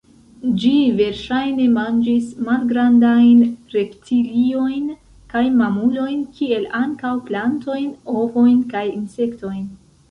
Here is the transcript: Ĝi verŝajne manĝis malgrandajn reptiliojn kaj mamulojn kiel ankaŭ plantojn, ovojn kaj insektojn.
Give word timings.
Ĝi 0.61 0.69
verŝajne 1.01 1.67
manĝis 1.73 2.31
malgrandajn 2.47 3.43
reptiliojn 3.75 4.89
kaj 5.35 5.45
mamulojn 5.61 6.25
kiel 6.41 6.67
ankaŭ 6.83 7.15
plantojn, 7.31 7.89
ovojn 8.21 8.61
kaj 8.75 8.87
insektojn. 8.99 9.67